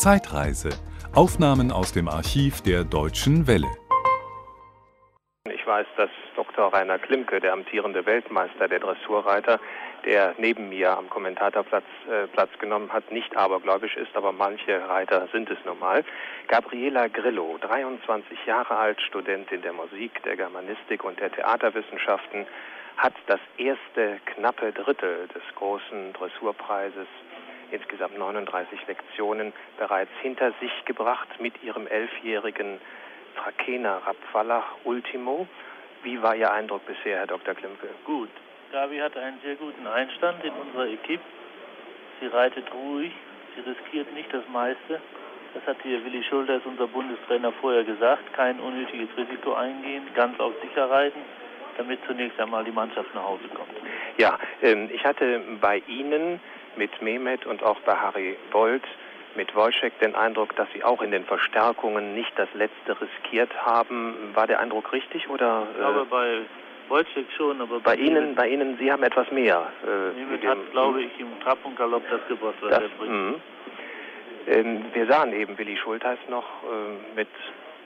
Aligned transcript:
Zeitreise. 0.00 0.70
Aufnahmen 1.14 1.70
aus 1.70 1.92
dem 1.92 2.08
Archiv 2.08 2.62
der 2.62 2.84
Deutschen 2.84 3.46
Welle. 3.46 3.68
Ich 5.44 5.66
weiß, 5.66 5.86
dass 5.98 6.08
Dr. 6.36 6.72
Rainer 6.72 6.98
Klimke, 6.98 7.38
der 7.38 7.52
amtierende 7.52 8.06
Weltmeister 8.06 8.66
der 8.66 8.78
Dressurreiter, 8.78 9.60
der 10.06 10.34
neben 10.38 10.70
mir 10.70 10.96
am 10.96 11.10
Kommentatorplatz 11.10 11.84
äh, 12.08 12.28
Platz 12.28 12.48
genommen 12.58 12.90
hat, 12.90 13.12
nicht 13.12 13.36
abergläubisch 13.36 13.94
ist, 13.96 14.16
aber 14.16 14.32
manche 14.32 14.88
Reiter 14.88 15.28
sind 15.34 15.50
es 15.50 15.58
nun 15.66 15.78
mal. 15.78 16.02
Gabriela 16.48 17.08
Grillo, 17.08 17.58
23 17.60 18.46
Jahre 18.46 18.78
alt, 18.78 19.02
Studentin 19.02 19.60
der 19.60 19.74
Musik, 19.74 20.22
der 20.22 20.36
Germanistik 20.36 21.04
und 21.04 21.20
der 21.20 21.30
Theaterwissenschaften, 21.30 22.46
hat 22.96 23.14
das 23.26 23.40
erste 23.58 24.18
knappe 24.24 24.72
Drittel 24.72 25.28
des 25.28 25.42
großen 25.56 26.14
Dressurpreises 26.14 27.06
insgesamt 27.72 28.18
39 28.18 28.86
Lektionen 28.86 29.52
bereits 29.78 30.10
hinter 30.22 30.52
sich 30.60 30.72
gebracht 30.84 31.28
mit 31.40 31.62
ihrem 31.62 31.86
elfjährigen 31.86 32.80
Trakehner 33.36 34.02
Rapfallach 34.06 34.76
Ultimo. 34.84 35.46
Wie 36.02 36.22
war 36.22 36.34
Ihr 36.34 36.50
Eindruck 36.52 36.86
bisher, 36.86 37.18
Herr 37.18 37.26
Dr. 37.26 37.54
Klimke? 37.54 37.88
Gut. 38.04 38.30
Gabi 38.72 38.98
hat 38.98 39.16
einen 39.16 39.40
sehr 39.42 39.56
guten 39.56 39.86
Einstand 39.86 40.44
in 40.44 40.52
unserer 40.52 40.86
Equipe. 40.86 41.22
Sie 42.20 42.26
reitet 42.26 42.72
ruhig, 42.72 43.12
sie 43.54 43.68
riskiert 43.68 44.12
nicht 44.14 44.32
das 44.32 44.46
meiste. 44.52 45.00
Das 45.54 45.66
hat 45.66 45.76
hier 45.82 46.04
Willi 46.04 46.22
Schulters, 46.22 46.62
unser 46.64 46.86
Bundestrainer, 46.86 47.50
vorher 47.60 47.82
gesagt. 47.82 48.32
Kein 48.34 48.60
unnötiges 48.60 49.08
Risiko 49.16 49.54
eingehen, 49.54 50.04
ganz 50.14 50.38
auf 50.38 50.52
sicher 50.62 50.88
reiten, 50.88 51.20
damit 51.76 51.98
zunächst 52.06 52.38
einmal 52.38 52.62
die 52.64 52.70
Mannschaft 52.70 53.12
nach 53.14 53.24
Hause 53.24 53.48
kommt. 53.48 53.72
Ja, 54.16 54.38
ähm, 54.62 54.88
ich 54.92 55.04
hatte 55.04 55.42
bei 55.60 55.82
Ihnen 55.88 56.40
mit 56.76 57.02
Mehmet 57.02 57.46
und 57.46 57.62
auch 57.62 57.78
bei 57.80 57.94
Harry 57.94 58.36
Bolt 58.50 58.84
mit 59.36 59.54
Wojciech 59.54 59.92
den 60.00 60.14
Eindruck, 60.14 60.56
dass 60.56 60.68
Sie 60.74 60.82
auch 60.82 61.02
in 61.02 61.10
den 61.10 61.24
Verstärkungen 61.24 62.14
nicht 62.14 62.32
das 62.36 62.48
Letzte 62.54 63.00
riskiert 63.00 63.50
haben. 63.64 64.14
War 64.34 64.46
der 64.46 64.60
Eindruck 64.60 64.92
richtig 64.92 65.28
oder? 65.28 65.68
Ich 65.70 65.78
glaube 65.78 66.06
bei 66.06 66.40
Wojciech 66.88 67.26
schon, 67.36 67.60
aber 67.60 67.80
bei, 67.80 67.94
bei 67.94 68.02
Ihnen, 68.02 68.34
bei 68.34 68.48
Ihnen, 68.48 68.76
Sie 68.78 68.90
haben 68.90 69.02
etwas 69.02 69.30
mehr. 69.30 69.68
Äh, 69.84 70.18
Mehmet 70.18 70.44
hat, 70.46 70.58
glaube 70.72 71.02
ich, 71.02 71.20
im 71.20 71.28
Trab 71.40 71.58
und 71.64 71.76
Galopp 71.76 72.02
das 72.10 72.26
gebracht, 72.26 72.56
was 72.60 72.70
das, 72.70 72.82
er 72.82 72.88
bringt. 72.98 73.12
Mh. 73.12 73.34
Ähm, 74.48 74.84
wir 74.92 75.06
sahen 75.06 75.32
eben 75.32 75.56
Willi 75.58 75.76
Schulteis 75.76 76.18
noch 76.28 76.44
äh, 76.64 77.16
mit 77.16 77.28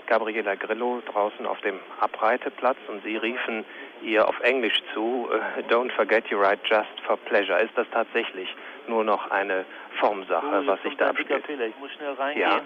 Gabriela 0.07 0.55
Grillo 0.55 1.03
draußen 1.13 1.47
auf 1.47 1.61
dem 1.61 1.79
Abreiteplatz 2.01 2.77
und 2.89 3.03
sie 3.05 3.17
riefen 3.17 3.65
ihr 4.05 4.29
auf 4.29 4.39
Englisch 4.41 4.81
zu, 4.93 5.29
äh, 5.33 5.63
Don't 5.73 5.91
forget 5.93 6.27
you 6.29 6.39
ride 6.39 6.61
just 6.65 7.01
for 7.07 7.17
pleasure. 7.17 7.59
Ist 7.61 7.77
das 7.77 7.87
tatsächlich 7.93 8.49
nur 8.87 9.03
noch 9.05 9.31
eine 9.31 9.65
Formsache, 9.99 10.63
Oh, 10.63 10.67
was 10.67 10.83
sich 10.83 10.97
da 10.97 11.09
abspielt? 11.11 11.45
Fehler. 11.47 11.67
Ich 11.67 11.79
muss 11.79 11.91
schnell 11.93 12.13
reingehen. 12.13 12.49
Ja. 12.49 12.61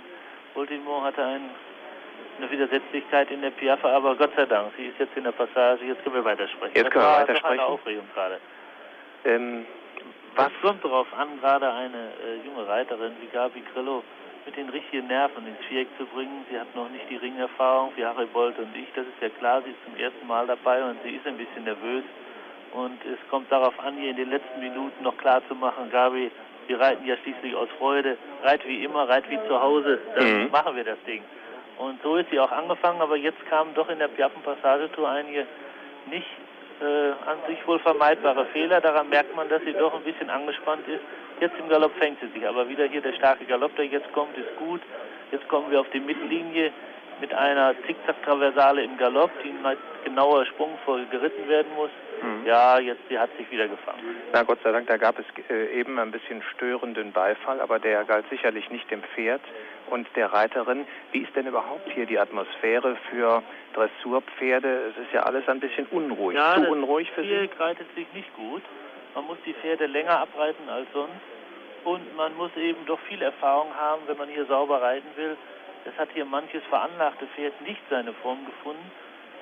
Ultimo 0.55 1.03
hatte 1.03 1.25
ein, 1.25 1.43
eine 2.39 2.51
Widersetzlichkeit 2.51 3.31
in 3.31 3.43
der 3.43 3.51
Piaffe, 3.51 3.89
aber 3.89 4.17
Gott 4.17 4.33
sei 4.37 4.47
Dank, 4.47 4.73
sie 4.77 4.87
ist 4.87 4.99
jetzt 4.99 5.17
in 5.17 5.25
der 5.25 5.33
Passage, 5.33 5.85
jetzt 5.85 6.03
können 6.03 6.17
wir 6.17 6.25
weitersprechen. 6.25 6.75
Jetzt 6.75 6.87
das 6.87 6.93
können 6.93 7.05
wir 7.05 7.21
weitersprechen. 7.21 7.61
Eine 7.61 7.65
Aufregung 7.69 8.09
gerade. 8.15 8.41
Ähm, 9.25 9.67
was? 10.35 10.47
Es 10.49 10.61
kommt 10.63 10.85
darauf 10.85 11.07
an, 11.17 11.29
gerade 11.41 11.73
eine 11.73 11.97
äh, 11.97 12.47
junge 12.47 12.67
Reiterin 12.67 13.13
wie 13.21 13.27
Gabi 13.27 13.63
Grillo 13.73 14.03
mit 14.49 14.57
den 14.57 14.71
richtigen 14.71 15.07
Nerven 15.09 15.47
ins 15.47 15.59
Viereck 15.69 15.89
zu 15.99 16.07
bringen. 16.07 16.47
Sie 16.51 16.59
hat 16.59 16.75
noch 16.75 16.89
nicht 16.89 17.05
die 17.11 17.17
Ringerfahrung 17.17 17.93
wie 17.97 18.05
Harry 18.05 18.25
Bolt 18.25 18.59
und 18.59 18.75
ich. 18.75 18.89
Das 18.97 19.05
ist 19.05 19.21
ja 19.21 19.29
klar, 19.29 19.61
sie 19.63 19.71
ist 19.73 19.85
zum 19.85 19.95
ersten 20.03 20.27
Mal 20.27 20.47
dabei 20.47 20.83
und 20.83 20.97
sie 21.05 21.11
ist 21.17 21.27
ein 21.27 21.37
bisschen 21.37 21.65
nervös. 21.65 22.03
Und 22.73 22.99
es 23.05 23.19
kommt 23.29 23.53
darauf 23.53 23.79
an, 23.81 24.01
ihr 24.03 24.09
in 24.11 24.17
den 24.17 24.31
letzten 24.31 24.59
Minuten 24.61 25.03
noch 25.05 25.17
klar 25.19 25.43
zu 25.49 25.55
machen, 25.55 25.91
Gabi, 25.91 26.31
wir 26.67 26.81
reiten 26.81 27.07
ja 27.07 27.17
schließlich 27.19 27.55
aus 27.55 27.69
Freude. 27.79 28.17
Reit 28.43 28.67
wie 28.67 28.85
immer, 28.85 29.07
reit 29.07 29.29
wie 29.29 29.39
zu 29.47 29.61
Hause, 29.61 30.01
dann 30.17 30.45
Mhm. 30.45 30.51
machen 30.51 30.77
wir 30.77 30.85
das 30.85 30.99
Ding. 31.07 31.23
Und 31.77 32.01
so 32.03 32.17
ist 32.17 32.31
sie 32.31 32.41
auch 32.41 32.51
angefangen, 32.51 33.03
aber 33.03 33.17
jetzt 33.17 33.45
kamen 33.51 33.75
doch 33.75 33.91
in 33.91 33.99
der 33.99 34.09
Piaffen-Passagetour 34.09 35.09
einige 35.11 35.47
nicht 36.07 36.27
äh, 36.81 37.11
an 37.29 37.39
sich 37.49 37.67
wohl 37.67 37.79
vermeidbare 37.81 38.47
Fehler. 38.47 38.81
Daran 38.81 39.09
merkt 39.09 39.35
man, 39.35 39.49
dass 39.49 39.63
sie 39.63 39.73
doch 39.73 39.95
ein 39.95 40.03
bisschen 40.03 40.31
angespannt 40.31 40.87
ist. 40.89 41.03
Jetzt 41.41 41.59
im 41.59 41.69
Galopp 41.69 41.93
fängt 41.99 42.21
sie 42.21 42.29
sich, 42.29 42.47
aber 42.47 42.69
wieder 42.69 42.87
hier 42.87 43.01
der 43.01 43.13
starke 43.15 43.45
Galopp, 43.45 43.75
der 43.77 43.87
jetzt 43.87 44.13
kommt, 44.13 44.37
ist 44.37 44.57
gut. 44.57 44.81
Jetzt 45.31 45.47
kommen 45.49 45.71
wir 45.71 45.81
auf 45.81 45.91
die 45.91 46.01
Mittellinie 46.01 46.73
mit 47.21 47.35
einer 47.35 47.75
Zickzack-Traversale 47.87 48.83
im 48.83 48.97
Galopp, 48.97 49.31
die 49.43 49.53
mit 49.53 49.79
genauer 50.05 50.47
Sprungfolge 50.47 51.07
geritten 51.07 51.49
werden 51.49 51.69
muss. 51.77 51.91
Mhm. 52.23 52.47
Ja, 52.47 52.79
jetzt 52.79 53.01
sie 53.09 53.19
hat 53.19 53.31
sich 53.37 53.51
wieder 53.51 53.69
gefangen. 53.69 54.17
Na 54.33 54.43
Gott 54.43 54.59
sei 54.63 54.73
Dank, 54.73 54.87
da 54.87 54.97
gab 54.97 55.19
es 55.19 55.27
äh, 55.51 55.79
eben 55.79 55.99
ein 55.99 56.11
bisschen 56.11 56.43
störenden 56.55 57.13
Beifall, 57.13 57.61
aber 57.61 57.79
der 57.79 58.05
galt 58.05 58.25
sicherlich 58.31 58.71
nicht 58.71 58.91
dem 58.91 59.03
Pferd 59.03 59.41
und 59.91 60.07
der 60.17 60.33
Reiterin. 60.33 60.87
Wie 61.13 61.21
ist 61.21 61.35
denn 61.37 61.47
überhaupt 61.47 61.91
hier 61.93 62.07
die 62.07 62.19
Atmosphäre 62.19 62.97
für 63.11 63.43
Dressurpferde? 63.75 64.91
Es 64.91 65.03
ist 65.05 65.13
ja 65.13 65.23
alles 65.23 65.49
ein 65.49 65.61
bisschen 65.61 65.87
unruhig. 65.87 66.37
Ja, 66.37 66.55
Zu 66.55 66.69
unruhig 66.71 67.11
für 67.13 67.23
Sie? 67.23 67.51
Reitet 67.59 67.93
sich 67.95 68.07
nicht 68.15 68.35
gut. 68.37 68.63
Man 69.15 69.27
muss 69.27 69.39
die 69.45 69.55
Pferde 69.55 69.87
länger 69.87 70.21
abreiten 70.21 70.69
als 70.69 70.87
sonst. 70.93 71.13
Und 71.85 72.17
man 72.17 72.37
muss 72.37 72.51
eben 72.57 72.85
doch 72.87 72.99
viel 73.09 73.23
Erfahrung 73.23 73.69
haben, 73.75 74.03
wenn 74.07 74.19
man 74.19 74.29
hier 74.29 74.45
sauber 74.47 74.83
reiten 74.83 75.09
will. 75.17 75.37
Es 75.85 75.97
hat 75.99 76.09
hier 76.13 76.25
manches 76.25 76.63
veranlagte 76.69 77.27
Pferd 77.29 77.61
nicht 77.63 77.81
seine 77.89 78.13
Form 78.15 78.45
gefunden. 78.45 78.91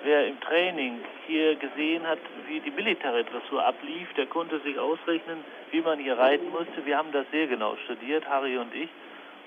Wer 0.07 0.29
im 0.29 0.39
Training 0.39 1.01
hier 1.27 1.57
gesehen 1.57 2.07
hat, 2.07 2.21
wie 2.47 2.61
die 2.61 2.71
militäre 2.71 3.25
Dressur 3.25 3.67
ablief, 3.67 4.07
der 4.15 4.27
konnte 4.27 4.61
sich 4.61 4.79
ausrechnen, 4.79 5.43
wie 5.73 5.81
man 5.81 5.99
hier 5.99 6.17
reiten 6.17 6.49
musste. 6.51 6.87
Wir 6.87 6.97
haben 6.97 7.11
das 7.11 7.27
sehr 7.33 7.49
genau 7.49 7.75
studiert, 7.87 8.25
Harry 8.29 8.57
und 8.57 8.73
ich. 8.73 8.89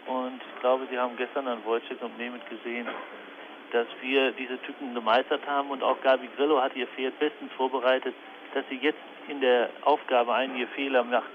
Und 0.06 0.42
ich 0.42 0.60
glaube, 0.60 0.86
Sie 0.92 1.00
haben 1.00 1.16
gestern 1.16 1.48
an 1.48 1.64
Wojciech 1.64 2.02
und 2.02 2.18
Mehmet 2.18 2.42
gesehen, 2.50 2.86
dass 3.72 3.88
wir 4.02 4.34
diese 4.34 4.62
Tücken 4.64 4.94
gemeistert 4.94 5.48
haben 5.48 5.70
und 5.70 5.82
auch 5.82 6.02
Gabi 6.02 6.28
Grillo 6.36 6.62
hat 6.62 6.76
ihr 6.76 6.88
Pferd 6.88 7.18
bestens 7.20 7.54
vorbereitet, 7.54 8.14
dass 8.54 8.66
sie 8.68 8.80
jetzt 8.82 9.00
in 9.30 9.40
der 9.40 9.70
Aufgabe 9.84 10.34
einige 10.34 10.68
Fehler 10.68 11.06
macht. 11.06 11.32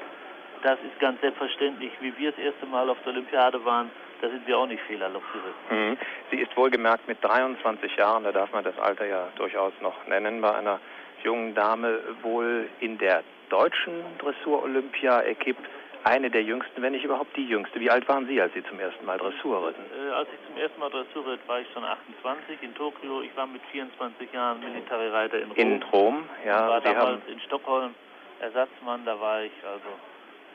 Das 0.62 0.78
ist 0.80 1.00
ganz 1.00 1.18
selbstverständlich, 1.22 1.92
wie 2.00 2.14
wir 2.18 2.32
das 2.32 2.40
erste 2.40 2.66
Mal 2.66 2.90
auf 2.90 2.98
der 3.06 3.14
Olympiade 3.14 3.64
waren, 3.64 3.90
da 4.20 4.28
sind 4.28 4.46
wir 4.46 4.58
auch 4.58 4.66
nicht 4.66 4.82
fehlerlos 4.84 5.22
geritten. 5.32 5.90
Mhm. 5.90 5.98
Sie 6.30 6.38
ist 6.38 6.56
wohlgemerkt 6.56 7.06
mit 7.08 7.22
23 7.22 7.96
Jahren, 7.96 8.24
da 8.24 8.32
darf 8.32 8.52
man 8.52 8.64
das 8.64 8.78
Alter 8.78 9.06
ja 9.06 9.28
durchaus 9.36 9.72
noch 9.80 10.06
nennen, 10.06 10.40
bei 10.40 10.54
einer 10.54 10.80
jungen 11.22 11.54
Dame 11.54 12.00
wohl 12.22 12.68
in 12.80 12.98
der 12.98 13.22
deutschen 13.48 14.02
Dressur-Olympia-Equipe 14.18 15.62
eine 16.04 16.30
der 16.30 16.42
jüngsten, 16.42 16.82
wenn 16.82 16.92
nicht 16.92 17.04
überhaupt 17.04 17.34
die 17.34 17.46
jüngste. 17.46 17.80
Wie 17.80 17.90
alt 17.90 18.06
waren 18.08 18.26
Sie, 18.26 18.40
als 18.40 18.52
Sie 18.52 18.62
zum 18.64 18.78
ersten 18.78 19.04
Mal 19.06 19.16
Dressur 19.16 19.68
ritten? 19.68 19.82
Äh, 19.96 20.12
als 20.12 20.28
ich 20.28 20.46
zum 20.46 20.60
ersten 20.60 20.78
Mal 20.78 20.90
Dressur 20.90 21.26
ritt, 21.26 21.40
war 21.46 21.60
ich 21.60 21.66
schon 21.72 21.82
28 21.82 22.62
in 22.62 22.74
Tokio. 22.74 23.22
Ich 23.22 23.34
war 23.36 23.46
mit 23.46 23.62
24 23.72 24.32
Jahren 24.32 24.60
Militärreiter 24.60 25.38
in 25.40 25.48
Rom. 25.48 25.56
In 25.56 25.82
Rom, 25.84 26.28
ja. 26.44 26.68
war 26.68 26.82
Sie 26.82 26.88
haben 26.88 26.98
damals 26.98 27.26
in 27.26 27.40
Stockholm 27.40 27.94
Ersatzmann, 28.40 29.04
da 29.06 29.18
war 29.18 29.42
ich 29.42 29.52
also 29.64 29.88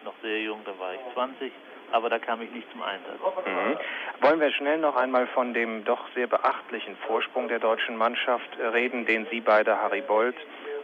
noch 0.06 0.14
sehr 0.22 0.42
jung, 0.42 0.60
da 0.66 0.78
war 0.80 0.94
ich 0.94 1.00
20, 1.14 1.52
aber 1.92 2.10
da 2.10 2.20
kam 2.20 2.42
ich 2.42 2.52
nicht 2.52 2.70
zum 2.72 2.82
Einsatz. 2.82 3.20
Mhm. 3.46 3.78
Wollen 4.22 4.40
wir 4.40 4.52
schnell 4.52 4.78
noch 4.80 4.96
einmal 4.96 5.28
von 5.28 5.54
dem 5.54 5.84
doch 5.86 6.06
sehr 6.16 6.28
beachtlichen 6.28 6.96
Vorsprung 7.08 7.48
der 7.48 7.60
deutschen 7.60 7.96
Mannschaft 7.96 8.50
äh, 8.60 8.68
reden, 8.68 9.06
den 9.06 9.28
Sie 9.32 9.42
beide, 9.42 9.82
Harry 9.82 10.02
Bolt 10.02 10.36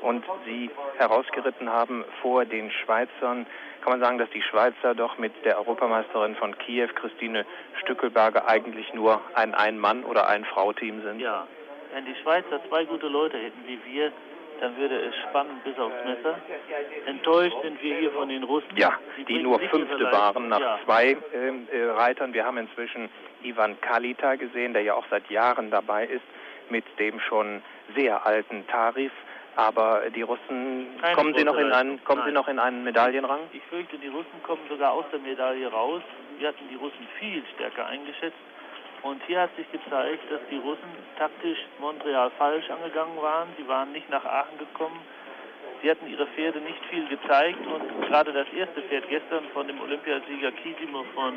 und 0.02 0.24
Sie 0.46 0.70
herausgeritten 0.98 1.70
haben 1.70 2.06
vor 2.22 2.46
den 2.46 2.72
Schweizern. 2.72 3.46
Kann 3.82 3.94
man 3.94 4.00
sagen, 4.00 4.18
dass 4.18 4.30
die 4.32 4.42
Schweizer 4.42 4.96
doch 4.96 5.18
mit 5.18 5.34
der 5.46 5.58
Europameisterin 5.58 6.36
von 6.36 6.58
Kiew, 6.58 6.90
Christine 6.96 7.46
Stückelberger, 7.82 8.48
eigentlich 8.48 8.94
nur 8.94 9.22
ein 9.34 9.54
Ein-Mann- 9.54 10.04
oder 10.04 10.28
Ein-Frau-Team 10.28 11.02
sind? 11.02 11.20
Ja, 11.20 11.48
wenn 11.94 12.06
die 12.06 12.16
Schweizer 12.22 12.62
zwei 12.68 12.86
gute 12.86 13.08
Leute 13.08 13.38
hätten 13.38 13.64
wie 13.68 13.80
wir, 13.86 14.12
dann 14.60 14.78
würde 14.78 14.96
es 15.00 15.16
spannend 15.30 15.64
bis 15.64 15.78
aufs 15.78 15.96
Messer. 16.06 16.38
Enttäuscht 17.06 17.56
sind 17.62 17.82
wir 17.82 17.98
hier 17.98 18.12
von 18.12 18.30
den 18.30 18.44
Russen. 18.44 18.76
Ja, 18.76 18.94
die 19.18 19.24
bringen 19.24 19.44
nur 19.44 19.60
Fünfte 19.60 20.12
waren 20.12 20.50
nach 20.50 20.60
Ja. 20.60 20.80
zwei 20.86 21.18
ähm, 21.34 21.68
äh, 21.72 21.84
Reitern. 21.92 22.34
Wir 22.34 22.46
haben 22.46 22.58
inzwischen 22.58 23.10
Ivan 23.44 23.80
Kalita 23.82 24.36
gesehen, 24.36 24.74
der 24.74 24.84
ja 24.84 24.94
auch 24.96 25.06
seit 25.10 25.30
Jahren 25.30 25.70
dabei 25.72 26.06
ist, 26.06 26.24
mit 26.70 26.86
dem 27.00 27.20
schon 27.20 27.62
sehr 27.96 28.26
alten 28.26 28.66
Tarif. 28.68 29.12
Aber 29.58 30.04
die 30.14 30.22
Russen, 30.22 30.88
Keine 31.02 31.16
kommen 31.16 31.34
sie 31.38 31.46
noch 31.46 31.58
in 31.58 31.72
einen, 31.72 32.04
kommen 32.04 32.24
sie 32.26 32.32
noch 32.34 32.48
in 32.50 32.60
einen 32.60 32.84
Medaillenrang? 32.84 33.40
Ich 33.54 33.64
fürchte, 33.70 33.98
die 33.98 34.10
Russen 34.10 34.44
kommen 34.44 34.62
sogar 34.68 34.92
aus 34.92 35.06
der 35.14 35.20
Medaille 35.20 35.68
raus. 35.68 36.02
Wir 36.40 36.50
hatten 36.50 36.68
die 36.70 36.76
Russen 36.76 37.08
viel 37.20 37.42
stärker 37.56 37.86
eingeschätzt. 37.86 38.36
Und 39.06 39.22
hier 39.28 39.42
hat 39.42 39.56
sich 39.56 39.72
gezeigt, 39.72 40.32
dass 40.32 40.42
die 40.50 40.58
Russen 40.58 40.90
taktisch 41.20 41.60
Montreal 41.80 42.32
falsch 42.40 42.68
angegangen 42.72 43.22
waren. 43.22 43.50
Sie 43.56 43.68
waren 43.68 43.92
nicht 43.92 44.10
nach 44.10 44.26
Aachen 44.26 44.58
gekommen. 44.58 45.00
Sie 45.84 45.92
hatten 45.92 46.08
ihre 46.10 46.26
Pferde 46.26 46.60
nicht 46.60 46.84
viel 46.90 47.08
gezeigt. 47.08 47.60
Und 47.68 48.08
gerade 48.08 48.34
das 48.34 48.48
erste 48.58 48.82
Pferd 48.82 49.08
gestern 49.08 49.44
von 49.54 49.68
dem 49.68 49.80
Olympiasieger 49.80 50.52
Kisimo 50.54 51.06
von 51.14 51.36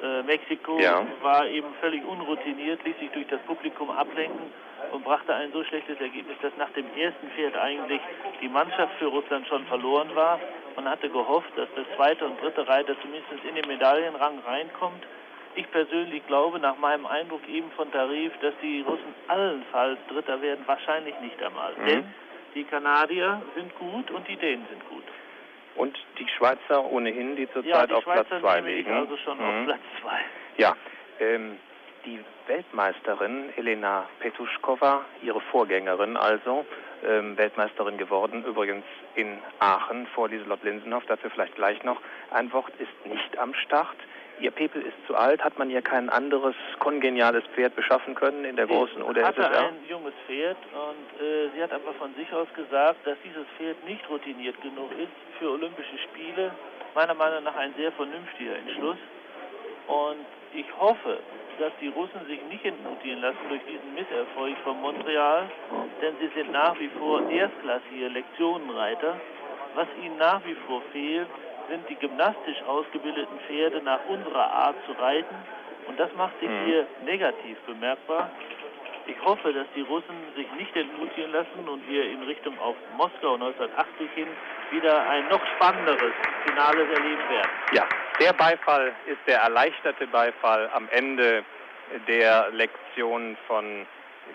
äh, 0.00 0.22
Mexiko 0.22 0.78
Ja. 0.78 1.04
war 1.22 1.44
eben 1.48 1.74
völlig 1.80 2.04
unroutiniert, 2.06 2.84
ließ 2.84 2.96
sich 3.00 3.10
durch 3.10 3.26
das 3.26 3.40
Publikum 3.48 3.90
ablenken 3.90 4.52
und 4.92 5.02
brachte 5.02 5.34
ein 5.34 5.50
so 5.50 5.64
schlechtes 5.64 6.00
Ergebnis, 6.00 6.36
dass 6.40 6.52
nach 6.56 6.70
dem 6.70 6.86
ersten 6.96 7.28
Pferd 7.30 7.56
eigentlich 7.56 8.00
die 8.40 8.48
Mannschaft 8.48 8.94
für 9.00 9.06
Russland 9.06 9.48
schon 9.48 9.66
verloren 9.66 10.14
war. 10.14 10.38
Man 10.76 10.88
hatte 10.88 11.08
gehofft, 11.08 11.50
dass 11.56 11.68
der 11.74 11.84
zweite 11.96 12.24
und 12.26 12.40
dritte 12.40 12.68
Reiter 12.68 12.94
zumindest 13.02 13.44
in 13.44 13.56
den 13.56 13.66
Medaillenrang 13.66 14.38
reinkommt. 14.46 15.02
Ich 15.54 15.70
persönlich 15.70 16.26
glaube, 16.26 16.58
nach 16.58 16.78
meinem 16.78 17.06
Eindruck 17.06 17.46
eben 17.48 17.70
von 17.72 17.90
Tarif, 17.92 18.32
dass 18.40 18.54
die 18.62 18.80
Russen 18.82 19.14
allenfalls 19.28 19.98
Dritter 20.08 20.40
werden, 20.40 20.62
wahrscheinlich 20.66 21.14
nicht 21.20 21.42
einmal. 21.42 21.74
Mhm. 21.76 21.86
Denn 21.86 22.14
die 22.54 22.64
Kanadier 22.64 23.42
sind 23.54 23.74
gut 23.78 24.10
und 24.10 24.26
die 24.28 24.36
Dänen 24.36 24.66
sind 24.70 24.88
gut. 24.88 25.04
Und 25.74 25.98
die 26.18 26.28
Schweizer 26.28 26.84
ohnehin, 26.84 27.36
die 27.36 27.50
zurzeit 27.52 27.90
ja, 27.90 27.96
auf 27.96 28.04
Platz 28.04 28.28
2 28.28 28.60
liegen. 28.60 28.92
also 28.92 29.16
schon 29.18 29.38
mhm. 29.38 29.44
auf 29.44 29.64
Platz 29.64 29.80
2. 30.02 30.10
Ja, 30.58 30.76
ähm, 31.20 31.58
die 32.04 32.20
Weltmeisterin 32.46 33.50
Elena 33.56 34.08
Petuschkova, 34.20 35.04
ihre 35.22 35.40
Vorgängerin 35.40 36.16
also, 36.16 36.66
ähm, 37.06 37.36
Weltmeisterin 37.36 37.96
geworden, 37.96 38.44
übrigens 38.44 38.84
in 39.14 39.38
Aachen 39.60 40.06
vor 40.08 40.28
Lieselott 40.28 40.62
Linsenhoff, 40.62 41.04
dazu 41.06 41.30
vielleicht 41.30 41.54
gleich 41.54 41.82
noch 41.84 42.00
ein 42.30 42.52
Wort, 42.52 42.72
ist 42.78 43.06
nicht 43.06 43.38
am 43.38 43.54
Start. 43.54 43.96
Ihr 44.40 44.50
Pepel 44.50 44.82
ist 44.82 45.06
zu 45.06 45.14
alt, 45.14 45.44
hat 45.44 45.58
man 45.58 45.70
ihr 45.70 45.82
kein 45.82 46.08
anderes 46.08 46.54
kongeniales 46.78 47.44
Pferd 47.54 47.76
beschaffen 47.76 48.14
können 48.14 48.44
in 48.44 48.56
der 48.56 48.66
sie 48.66 48.72
großen 48.72 49.02
oder 49.02 49.24
hatte 49.24 49.48
ein 49.48 49.76
junges 49.88 50.14
Pferd 50.26 50.56
und 50.72 51.24
äh, 51.24 51.48
sie 51.54 51.62
hat 51.62 51.72
aber 51.72 51.92
von 51.94 52.14
sich 52.14 52.32
aus 52.32 52.48
gesagt, 52.54 53.06
dass 53.06 53.16
dieses 53.24 53.46
Pferd 53.56 53.84
nicht 53.84 54.08
routiniert 54.10 54.60
genug 54.62 54.90
ist 54.92 55.12
für 55.38 55.50
Olympische 55.50 55.98
Spiele. 56.10 56.52
Meiner 56.94 57.14
Meinung 57.14 57.44
nach 57.44 57.56
ein 57.56 57.72
sehr 57.76 57.92
vernünftiger 57.92 58.56
Entschluss. 58.56 58.98
Und 59.86 60.26
ich 60.54 60.66
hoffe, 60.78 61.18
dass 61.58 61.72
die 61.80 61.88
Russen 61.88 62.26
sich 62.26 62.40
nicht 62.50 62.64
entmutigen 62.64 63.20
lassen 63.20 63.38
durch 63.48 63.62
diesen 63.64 63.94
Misserfolg 63.94 64.56
von 64.64 64.80
Montreal, 64.80 65.50
denn 66.00 66.14
sie 66.20 66.30
sind 66.34 66.52
nach 66.52 66.78
wie 66.78 66.88
vor 66.98 67.28
erstklassige 67.30 68.08
Lektionenreiter. 68.08 69.20
Was 69.74 69.88
ihnen 70.02 70.18
nach 70.18 70.44
wie 70.44 70.56
vor 70.66 70.82
fehlt, 70.92 71.28
sind 71.68 71.88
die 71.88 71.96
gymnastisch 71.96 72.62
ausgebildeten 72.66 73.38
Pferde 73.46 73.82
nach 73.82 74.00
unserer 74.08 74.50
Art 74.50 74.76
zu 74.86 74.92
reiten. 74.92 75.34
Und 75.86 75.98
das 75.98 76.12
macht 76.14 76.38
sich 76.40 76.48
mhm. 76.48 76.64
hier 76.64 76.86
negativ 77.04 77.58
bemerkbar. 77.66 78.30
Ich 79.06 79.20
hoffe, 79.24 79.52
dass 79.52 79.66
die 79.74 79.80
Russen 79.80 80.14
sich 80.36 80.46
nicht 80.52 80.76
entmutigen 80.76 81.32
lassen 81.32 81.68
und 81.68 81.88
wir 81.88 82.04
in 82.04 82.22
Richtung 82.22 82.56
auf 82.60 82.76
Moskau 82.96 83.34
1980 83.34 84.10
hin 84.14 84.28
wieder 84.70 85.08
ein 85.08 85.28
noch 85.28 85.44
spannenderes 85.56 86.12
Finale 86.46 86.82
erleben 86.82 87.28
werden. 87.28 87.50
Ja, 87.72 87.88
der 88.20 88.32
Beifall 88.32 88.92
ist 89.06 89.18
der 89.26 89.40
erleichterte 89.40 90.06
Beifall 90.06 90.70
am 90.72 90.88
Ende 90.90 91.44
der 92.06 92.50
Lektion 92.52 93.36
von 93.48 93.86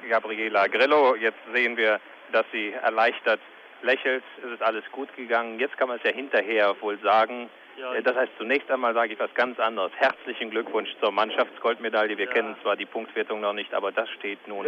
Gabriela 0.10 0.68
Grillo. 0.68 1.16
Jetzt 1.16 1.40
sehen 1.54 1.78
wir, 1.78 2.00
dass 2.32 2.46
sie 2.52 2.74
erleichtert 2.74 3.40
lächelt, 3.82 4.24
es 4.44 4.52
ist 4.52 4.62
alles 4.62 4.84
gut 4.92 5.14
gegangen. 5.16 5.60
Jetzt 5.60 5.78
kann 5.78 5.88
man 5.88 5.98
es 5.98 6.04
ja 6.04 6.12
hinterher 6.12 6.76
wohl 6.82 6.98
sagen. 7.00 7.50
Äh, 7.78 8.02
das 8.02 8.16
heißt, 8.16 8.32
zunächst 8.38 8.70
einmal 8.72 8.94
sage 8.94 9.14
ich 9.14 9.20
was 9.20 9.34
ganz 9.36 9.60
anderes. 9.60 9.92
Herzlichen 9.98 10.50
Glückwunsch 10.50 10.90
zur 11.00 11.12
Mannschaftsgoldmedaille. 11.12 12.18
Wir 12.18 12.26
ja. 12.26 12.32
kennen 12.32 12.56
zwar 12.64 12.76
die 12.76 12.86
Punktwertung 12.86 13.42
noch 13.42 13.54
nicht, 13.54 13.74
aber 13.74 13.92
das 13.92 14.10
steht 14.10 14.46
nun 14.48 14.66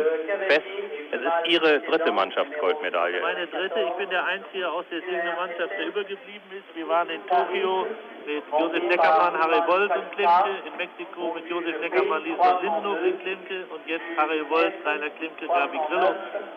fest. 0.47 0.61
Es 1.11 1.21
ist 1.21 1.47
Ihre 1.47 1.79
dritte 1.81 2.11
Mannschaftsgoldmedaille. 2.11 3.21
Meine 3.21 3.47
dritte. 3.47 3.79
Ich 3.79 3.94
bin 3.94 4.09
der 4.09 4.25
Einzige 4.25 4.69
aus 4.69 4.85
der 4.91 5.00
siebten 5.01 5.35
Mannschaft, 5.35 5.71
der 5.71 5.88
übergeblieben 5.88 6.50
ist. 6.51 6.75
Wir 6.75 6.88
waren 6.88 7.09
in 7.09 7.25
Tokio 7.27 7.88
mit 8.25 8.44
Josef 8.51 8.83
Neckermann, 8.83 9.33
Harry 9.39 9.61
Wolf 9.67 9.91
und 9.95 10.11
Klimke, 10.11 10.51
in 10.65 10.77
Mexiko 10.77 11.33
mit 11.33 11.50
Josef 11.50 11.79
Neckermann, 11.81 12.23
Lisa 12.23 12.59
Lindenhof 12.61 13.00
in 13.03 13.19
Klimke 13.21 13.65
und 13.73 13.81
jetzt 13.88 14.06
Harry 14.17 14.47
Wolf, 14.50 14.73
Rainer 14.85 15.09
Klimke, 15.09 15.47
Gabi 15.47 15.79
Grillo. 15.88 16.13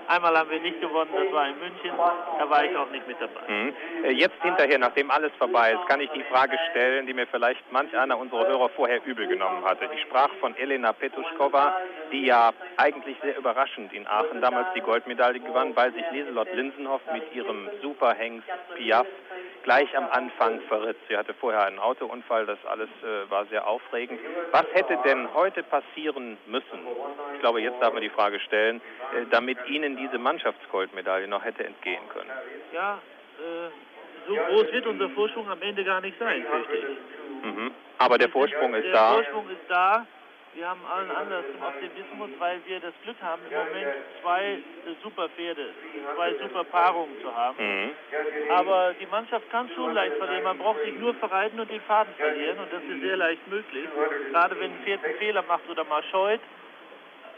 Einmal 0.08 0.37
haben 0.37 0.50
wir 0.50 0.60
nicht 0.60 0.81
gewonnen, 0.81 1.10
das 1.14 1.32
war 1.32 1.49
in 1.49 1.58
München, 1.58 1.93
da 2.38 2.50
war 2.50 2.64
ich 2.64 2.76
auch 2.76 2.90
nicht 2.90 3.06
mit 3.08 3.16
dabei. 3.20 3.40
Mhm. 3.49 3.75
Äh, 4.04 4.10
jetzt 4.10 4.40
hinterher, 4.43 4.78
nachdem 4.78 5.10
alles 5.10 5.32
vorbei 5.38 5.72
ist, 5.72 5.88
kann 5.88 6.00
ich 6.00 6.10
die 6.10 6.25
Frage 6.25 6.41
stellen, 6.70 7.06
die 7.06 7.14
mir 7.14 7.26
vielleicht 7.26 7.70
manch 7.72 7.96
einer 7.96 8.18
unserer 8.18 8.46
Hörer 8.46 8.68
vorher 8.70 9.04
übel 9.04 9.26
genommen 9.26 9.64
hatte. 9.64 9.88
Ich 9.94 10.02
sprach 10.02 10.30
von 10.40 10.56
Elena 10.56 10.92
Petuschkova, 10.92 11.76
die 12.10 12.26
ja 12.26 12.52
eigentlich 12.76 13.16
sehr 13.22 13.36
überraschend 13.36 13.92
in 13.92 14.06
Aachen 14.06 14.40
damals 14.40 14.68
die 14.74 14.80
Goldmedaille 14.80 15.40
gewann, 15.40 15.74
weil 15.76 15.92
sich 15.92 16.04
Lieselott 16.10 16.52
Linsenhoff 16.54 17.02
mit 17.12 17.34
ihrem 17.34 17.68
Superhengst 17.80 18.48
Piaf 18.76 19.06
gleich 19.62 19.96
am 19.96 20.08
Anfang 20.10 20.60
verritt. 20.62 20.96
Sie 21.08 21.16
hatte 21.16 21.34
vorher 21.34 21.66
einen 21.66 21.78
Autounfall, 21.78 22.46
das 22.46 22.58
alles 22.66 22.88
äh, 23.02 23.30
war 23.30 23.46
sehr 23.46 23.66
aufregend. 23.66 24.20
Was 24.50 24.66
hätte 24.72 24.98
denn 25.04 25.32
heute 25.34 25.62
passieren 25.62 26.36
müssen? 26.46 26.80
Ich 27.34 27.40
glaube, 27.40 27.60
jetzt 27.60 27.80
darf 27.80 27.92
man 27.92 28.02
die 28.02 28.10
Frage 28.10 28.40
stellen, 28.40 28.80
äh, 29.14 29.26
damit 29.30 29.58
Ihnen 29.68 29.96
diese 29.96 30.18
Mannschaftsgoldmedaille 30.18 31.28
noch 31.28 31.44
hätte 31.44 31.64
entgehen 31.64 32.02
können. 32.12 32.30
Ja, 32.72 32.98
äh, 33.38 33.70
so 34.26 34.34
groß 34.34 34.72
wird 34.72 34.86
unser 34.86 35.08
Vorsprung 35.10 35.48
am 35.48 35.62
Ende 35.62 35.84
gar 35.84 36.00
nicht 36.00 36.19
sein, 36.19 36.44
fürchte 36.50 36.76
ich. 36.76 37.44
Mhm. 37.44 37.70
Aber 37.98 38.19
der 38.19 38.28
Vorsprung 38.28 38.74
ist 38.74 38.84
der 38.84 38.92
da. 38.92 39.14
Der 39.16 39.24
Vorsprung 39.24 39.50
ist 39.50 39.69
da. 39.69 40.06
Wir 40.54 40.69
haben 40.69 40.80
allen 40.84 41.10
Anlass 41.10 41.44
zum 41.50 41.62
Optimismus, 41.66 42.28
weil 42.38 42.60
wir 42.66 42.78
das 42.78 42.92
Glück 43.04 43.16
haben, 43.22 43.40
im 43.48 43.56
Moment 43.56 43.94
zwei 44.20 44.58
super 45.02 45.30
Pferde, 45.30 45.70
zwei 46.14 46.34
super 46.34 46.62
Paarungen 46.64 47.19
zu 47.22 47.34
haben. 47.34 47.56
Mhm. 47.56 47.90
Aber 48.50 48.94
die 49.00 49.06
Mannschaft 49.06 49.48
kann 49.50 49.70
schon 49.74 49.94
leicht 49.94 50.14
verlieren. 50.16 50.44
Man 50.44 50.58
braucht 50.58 50.82
sich 50.82 50.94
nur 50.98 51.14
verreiten 51.14 51.58
und 51.58 51.70
den 51.70 51.80
Faden 51.82 52.12
verlieren 52.18 52.58
und 52.58 52.70
das 52.70 52.82
ist 52.82 53.00
sehr 53.00 53.16
leicht 53.16 53.48
möglich. 53.48 53.88
Gerade 54.30 54.60
wenn 54.60 54.72
ein 54.72 54.84
Pferd 54.84 55.02
einen 55.02 55.14
Fehler 55.14 55.42
macht 55.48 55.66
oder 55.70 55.84
mal 55.84 56.02
scheut. 56.10 56.40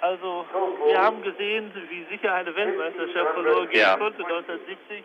Also 0.01 0.45
wir 0.87 1.01
haben 1.01 1.23
gesehen, 1.23 1.71
wie 1.89 2.05
sicher 2.11 2.35
eine 2.35 2.55
Weltmeisterschaft 2.55 3.33
verloren 3.35 3.69
gehen 3.69 3.81
ja. 3.81 3.97
konnte 3.97 4.25
1970. 4.25 5.05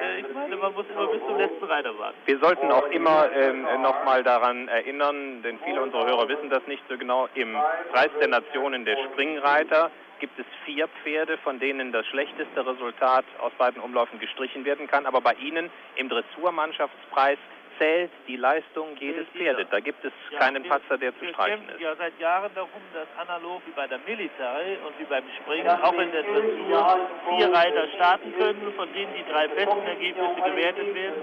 Äh, 0.00 0.20
ich 0.20 0.34
meine, 0.34 0.56
man 0.56 0.72
muss 0.74 0.86
immer 0.90 1.06
bis 1.06 1.20
zum 1.26 1.38
letzten 1.38 1.64
Reiter 1.64 1.98
warten. 1.98 2.16
Wir 2.26 2.38
sollten 2.38 2.70
auch 2.70 2.86
immer 2.90 3.30
ähm, 3.32 3.66
nochmal 3.82 4.22
daran 4.22 4.68
erinnern, 4.68 5.42
denn 5.42 5.58
viele 5.64 5.80
unserer 5.82 6.06
Hörer 6.06 6.28
wissen 6.28 6.50
das 6.50 6.66
nicht 6.66 6.82
so 6.88 6.98
genau, 6.98 7.28
im 7.34 7.56
Preis 7.92 8.10
der 8.20 8.28
Nationen 8.28 8.84
der 8.84 8.96
Springreiter 9.10 9.90
gibt 10.18 10.38
es 10.38 10.46
vier 10.64 10.88
Pferde, 10.88 11.36
von 11.38 11.58
denen 11.58 11.92
das 11.92 12.06
schlechteste 12.06 12.66
Resultat 12.66 13.24
aus 13.38 13.52
beiden 13.58 13.82
Umläufen 13.82 14.18
gestrichen 14.18 14.64
werden 14.64 14.86
kann. 14.86 15.06
Aber 15.06 15.20
bei 15.20 15.34
Ihnen 15.34 15.70
im 15.96 16.08
Dressurmannschaftspreis 16.08 17.38
zählt 17.78 18.10
die 18.26 18.36
Leistung 18.36 18.96
jedes 18.98 19.26
Pferdes. 19.28 19.66
Da 19.70 19.80
gibt 19.80 20.04
es 20.04 20.12
ja, 20.30 20.38
keinen 20.38 20.64
Patzer, 20.64 20.98
der 20.98 21.16
zu 21.18 21.26
streichen 21.26 21.68
ist. 21.68 21.80
ja 21.80 21.94
seit 21.96 22.18
Jahren 22.18 22.50
darum, 22.54 22.82
dass 22.92 23.08
analog 23.18 23.62
wie 23.66 23.72
bei 23.72 23.86
der 23.86 23.98
Military 24.06 24.78
und 24.86 24.98
wie 24.98 25.04
beim 25.04 25.24
Springen 25.40 25.68
auch 25.68 25.98
in 25.98 26.12
der 26.12 26.22
Dressur 26.22 27.08
vier 27.36 27.52
Reiter 27.52 27.88
starten 27.96 28.34
können, 28.38 28.72
von 28.76 28.92
denen 28.92 29.12
die 29.14 29.30
drei 29.30 29.48
besten 29.48 29.86
Ergebnisse 29.86 30.40
gewertet 30.42 30.94
werden. 30.94 31.22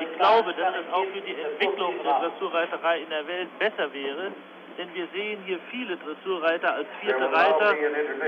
Ich 0.00 0.18
glaube, 0.18 0.54
dass 0.54 0.74
das 0.74 0.92
auch 0.92 1.04
für 1.06 1.20
die 1.20 1.34
Entwicklung 1.34 1.94
der 2.02 2.18
Dressurreiterei 2.20 3.00
in 3.00 3.10
der 3.10 3.26
Welt 3.26 3.58
besser 3.58 3.92
wäre, 3.92 4.32
denn 4.78 4.94
wir 4.94 5.08
sehen 5.12 5.42
hier 5.44 5.58
viele 5.70 5.96
Dressurreiter 5.96 6.72
als 6.72 6.86
vierte 7.00 7.32
Reiter, 7.32 7.74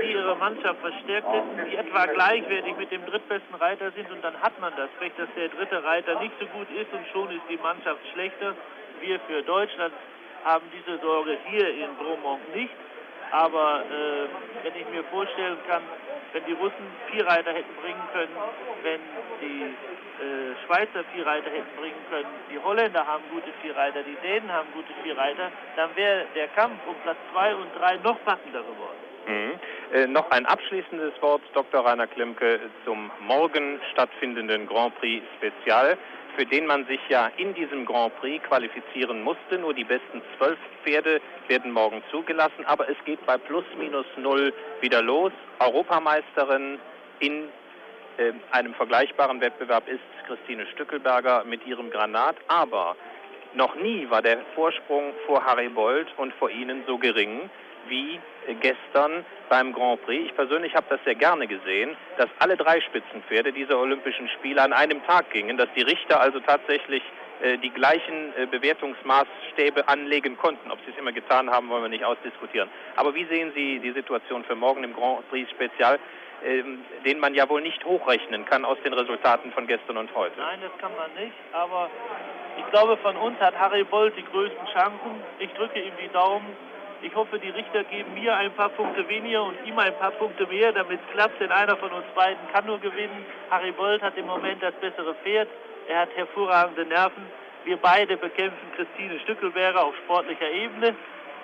die 0.03 0.11
ihre 0.11 0.35
Mannschaft 0.35 0.81
verstärkt 0.81 1.27
hätten, 1.31 1.69
die 1.69 1.77
etwa 1.77 2.05
gleichwertig 2.05 2.75
mit 2.77 2.91
dem 2.91 3.05
drittbesten 3.05 3.55
Reiter 3.55 3.89
sind 3.91 4.11
und 4.11 4.21
dann 4.21 4.39
hat 4.41 4.59
man 4.59 4.73
das 4.75 4.89
Recht, 4.99 5.17
dass 5.17 5.29
der 5.35 5.47
dritte 5.47 5.81
Reiter 5.83 6.19
nicht 6.19 6.33
so 6.39 6.45
gut 6.47 6.67
ist 6.71 6.91
und 6.91 7.07
schon 7.13 7.31
ist 7.31 7.47
die 7.49 7.57
Mannschaft 7.57 8.01
schlechter. 8.11 8.53
Wir 8.99 9.19
für 9.21 9.41
Deutschland 9.43 9.93
haben 10.43 10.65
diese 10.75 10.99
Sorge 10.99 11.37
hier 11.49 11.69
in 11.69 11.95
Bromont 11.95 12.53
nicht. 12.53 12.73
Aber 13.31 13.83
äh, 13.89 14.63
wenn 14.63 14.75
ich 14.75 14.87
mir 14.89 15.03
vorstellen 15.05 15.57
kann, 15.67 15.83
wenn 16.33 16.45
die 16.45 16.53
Russen 16.53 16.87
vier 17.09 17.25
Reiter 17.25 17.51
hätten 17.53 17.73
bringen 17.81 18.03
können, 18.13 18.35
wenn 18.83 19.01
die 19.41 19.63
äh, 19.63 20.55
Schweizer 20.65 21.03
Vierreiter 21.13 21.49
hätten 21.49 21.75
bringen 21.77 22.05
können, 22.09 22.27
die 22.51 22.59
Holländer 22.59 23.05
haben 23.05 23.23
gute 23.31 23.51
Vierreiter, 23.61 24.03
die 24.03 24.15
Dänen 24.21 24.51
haben 24.51 24.67
gute 24.73 24.93
Vierreiter, 25.03 25.51
dann 25.75 25.95
wäre 25.95 26.25
der 26.35 26.47
Kampf 26.49 26.79
um 26.87 26.95
Platz 27.03 27.17
2 27.31 27.55
und 27.55 27.69
3 27.79 27.97
noch 27.97 28.23
packender 28.23 28.61
geworden. 28.61 29.10
Mhm. 29.27 29.59
Äh, 29.93 30.07
noch 30.07 30.29
ein 30.31 30.45
abschließendes 30.45 31.13
Wort, 31.21 31.41
Dr. 31.53 31.85
Rainer 31.85 32.07
Klimke, 32.07 32.59
zum 32.85 33.11
morgen 33.19 33.79
stattfindenden 33.91 34.67
Grand 34.67 34.97
Prix 34.99 35.23
Spezial, 35.37 35.97
für 36.35 36.45
den 36.45 36.65
man 36.65 36.85
sich 36.85 36.99
ja 37.09 37.29
in 37.37 37.53
diesem 37.53 37.85
Grand 37.85 38.15
Prix 38.19 38.43
qualifizieren 38.47 39.21
musste. 39.23 39.57
Nur 39.59 39.73
die 39.73 39.83
besten 39.83 40.21
zwölf 40.37 40.57
Pferde 40.83 41.21
werden 41.47 41.71
morgen 41.71 42.01
zugelassen, 42.09 42.65
aber 42.65 42.89
es 42.89 42.97
geht 43.05 43.25
bei 43.25 43.37
plus 43.37 43.65
minus 43.77 44.05
null 44.17 44.53
wieder 44.79 45.01
los. 45.01 45.33
Europameisterin 45.59 46.79
in 47.19 47.49
äh, 48.17 48.33
einem 48.51 48.73
vergleichbaren 48.73 49.41
Wettbewerb 49.41 49.87
ist 49.87 49.99
Christine 50.27 50.65
Stückelberger 50.67 51.43
mit 51.43 51.65
ihrem 51.67 51.89
Granat, 51.89 52.37
aber 52.47 52.95
noch 53.53 53.75
nie 53.75 54.09
war 54.09 54.21
der 54.21 54.39
Vorsprung 54.55 55.13
vor 55.25 55.43
Harry 55.45 55.69
Bold 55.69 56.07
und 56.17 56.33
vor 56.35 56.49
Ihnen 56.49 56.83
so 56.87 56.97
gering 56.97 57.49
wie 57.87 58.19
gestern 58.61 59.25
beim 59.49 59.73
Grand 59.73 60.03
Prix. 60.05 60.27
Ich 60.27 60.35
persönlich 60.35 60.75
habe 60.75 60.85
das 60.89 60.99
sehr 61.03 61.15
gerne 61.15 61.47
gesehen, 61.47 61.95
dass 62.17 62.29
alle 62.39 62.55
drei 62.55 62.79
Spitzenpferde 62.81 63.51
dieser 63.51 63.79
Olympischen 63.79 64.29
Spiele 64.29 64.61
an 64.61 64.73
einem 64.73 65.03
Tag 65.05 65.29
gingen, 65.31 65.57
dass 65.57 65.67
die 65.75 65.81
Richter 65.81 66.19
also 66.21 66.39
tatsächlich 66.39 67.03
äh, 67.41 67.57
die 67.57 67.69
gleichen 67.69 68.33
äh, 68.37 68.45
Bewertungsmaßstäbe 68.45 69.87
anlegen 69.87 70.37
konnten. 70.37 70.71
Ob 70.71 70.79
sie 70.85 70.91
es 70.91 70.97
immer 70.97 71.11
getan 71.11 71.49
haben, 71.49 71.69
wollen 71.69 71.83
wir 71.83 71.89
nicht 71.89 72.05
ausdiskutieren. 72.05 72.69
Aber 72.95 73.15
wie 73.15 73.25
sehen 73.25 73.51
Sie 73.55 73.79
die 73.79 73.91
Situation 73.91 74.43
für 74.43 74.55
morgen 74.55 74.83
im 74.83 74.93
Grand 74.93 75.27
Prix 75.29 75.49
Spezial, 75.49 75.99
den 77.05 77.19
man 77.19 77.33
ja 77.33 77.47
wohl 77.49 77.61
nicht 77.61 77.83
hochrechnen 77.85 78.45
kann 78.45 78.65
aus 78.65 78.77
den 78.83 78.93
Resultaten 78.93 79.51
von 79.51 79.67
gestern 79.67 79.97
und 79.97 80.13
heute? 80.15 80.39
Nein, 80.39 80.59
das 80.61 80.71
kann 80.79 80.91
man 80.95 81.13
nicht, 81.23 81.35
aber 81.51 81.89
ich 82.57 82.69
glaube, 82.71 82.97
von 82.97 83.15
uns 83.15 83.39
hat 83.39 83.57
Harry 83.57 83.83
Bolt 83.83 84.15
die 84.17 84.25
größten 84.25 84.65
Chancen. 84.73 85.23
Ich 85.39 85.51
drücke 85.53 85.79
ihm 85.79 85.93
die 86.01 86.09
Daumen. 86.09 86.47
Ich 87.03 87.15
hoffe, 87.15 87.39
die 87.39 87.49
Richter 87.49 87.83
geben 87.85 88.13
mir 88.13 88.35
ein 88.35 88.51
paar 88.53 88.69
Punkte 88.69 89.07
weniger 89.07 89.43
und 89.43 89.55
ihm 89.65 89.77
ein 89.79 89.95
paar 89.97 90.11
Punkte 90.11 90.45
mehr, 90.47 90.71
damit 90.71 90.99
es 90.99 91.13
klappt, 91.13 91.39
denn 91.41 91.51
einer 91.51 91.75
von 91.77 91.91
uns 91.91 92.05
beiden 92.13 92.41
kann 92.53 92.65
nur 92.65 92.79
gewinnen. 92.79 93.25
Harry 93.49 93.71
Bolt 93.71 94.01
hat 94.03 94.17
im 94.17 94.27
Moment 94.27 94.61
das 94.61 94.73
bessere 94.75 95.15
Pferd. 95.15 95.47
Er 95.87 96.01
hat 96.01 96.09
hervorragende 96.15 96.85
Nerven. 96.85 97.25
Wir 97.63 97.77
beide 97.77 98.17
bekämpfen 98.17 98.71
Christine 98.75 99.19
Stückelberger 99.21 99.83
auf 99.83 99.95
sportlicher 100.03 100.49
Ebene. 100.49 100.95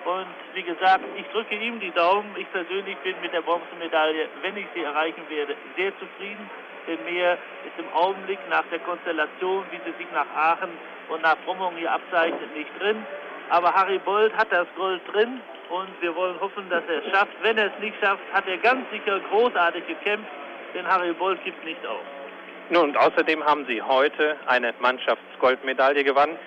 Und 0.08 0.26
wie 0.54 0.62
gesagt, 0.62 1.04
ich 1.18 1.26
drücke 1.32 1.54
ihm 1.54 1.80
die 1.80 1.90
Daumen. 1.90 2.34
Ich 2.38 2.50
persönlich 2.50 2.96
bin 3.04 3.14
mit 3.20 3.30
der 3.34 3.42
Bronzemedaille, 3.42 4.28
wenn 4.40 4.56
ich 4.56 4.66
sie 4.74 4.82
erreichen 4.82 5.22
werde, 5.28 5.54
sehr 5.76 5.92
zufrieden. 5.98 6.48
Denn 6.86 7.04
mehr 7.04 7.34
ist 7.66 7.78
im 7.78 7.92
Augenblick 7.92 8.38
nach 8.48 8.64
der 8.70 8.78
Konstellation, 8.78 9.64
wie 9.70 9.76
sie 9.84 9.94
sich 9.98 10.10
nach 10.14 10.26
Aachen 10.34 10.70
und 11.10 11.20
nach 11.20 11.36
Brummung 11.44 11.76
hier 11.76 11.92
abzeichnet, 11.92 12.56
nicht 12.56 12.70
drin. 12.80 13.04
Aber 13.50 13.74
Harry 13.74 13.98
Bold 13.98 14.34
hat 14.34 14.50
das 14.50 14.66
Gold 14.76 15.02
drin 15.12 15.42
und 15.68 15.88
wir 16.00 16.16
wollen 16.16 16.40
hoffen, 16.40 16.70
dass 16.70 16.84
er 16.88 17.04
es 17.04 17.12
schafft. 17.12 17.32
Wenn 17.42 17.58
er 17.58 17.66
es 17.66 17.78
nicht 17.78 17.96
schafft, 18.00 18.22
hat 18.32 18.48
er 18.48 18.56
ganz 18.56 18.90
sicher 18.90 19.20
großartig 19.30 19.86
gekämpft, 19.86 20.30
denn 20.74 20.88
Harry 20.88 21.12
Bold 21.12 21.44
gibt 21.44 21.62
nicht 21.66 21.86
auf. 21.86 22.00
Nun, 22.70 22.90
und 22.90 22.96
außerdem 22.96 23.44
haben 23.44 23.66
Sie 23.66 23.82
heute 23.82 24.36
eine 24.46 24.72
Mannschaftsgoldmedaille 24.80 26.02
gewonnen. 26.02 26.38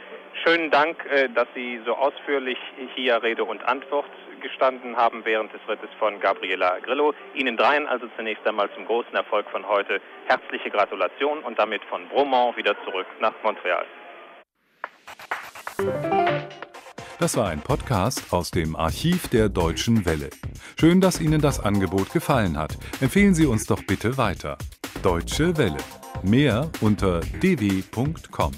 Schönen 0.43 0.71
Dank, 0.71 1.05
äh, 1.05 1.29
dass 1.29 1.47
Sie 1.53 1.79
so 1.85 1.93
ausführlich 1.95 2.57
hier 2.95 3.21
Rede 3.21 3.43
und 3.43 3.63
Antwort 3.63 4.09
gestanden 4.41 4.97
haben 4.97 5.23
während 5.23 5.53
des 5.53 5.61
Rittes 5.67 5.89
von 5.99 6.19
Gabriela 6.19 6.79
Grillo. 6.79 7.13
Ihnen 7.35 7.57
dreien 7.57 7.87
also 7.87 8.07
zunächst 8.17 8.45
einmal 8.47 8.69
zum 8.73 8.85
großen 8.85 9.13
Erfolg 9.13 9.45
von 9.51 9.67
heute 9.67 10.01
herzliche 10.27 10.69
Gratulation 10.69 11.39
und 11.43 11.59
damit 11.59 11.83
von 11.85 12.07
Bromont 12.09 12.57
wieder 12.57 12.75
zurück 12.83 13.05
nach 13.19 13.33
Montreal. 13.43 13.85
Das 17.19 17.37
war 17.37 17.49
ein 17.49 17.61
Podcast 17.61 18.33
aus 18.33 18.49
dem 18.49 18.75
Archiv 18.75 19.27
der 19.27 19.47
Deutschen 19.47 20.05
Welle. 20.05 20.31
Schön, 20.79 21.01
dass 21.01 21.21
Ihnen 21.21 21.39
das 21.39 21.59
Angebot 21.59 22.11
gefallen 22.11 22.57
hat. 22.57 22.75
Empfehlen 22.99 23.35
Sie 23.35 23.45
uns 23.45 23.67
doch 23.67 23.83
bitte 23.83 24.17
weiter. 24.17 24.57
Deutsche 25.03 25.55
Welle. 25.55 25.77
Mehr 26.23 26.71
unter 26.81 27.21
dw.com. 27.21 28.53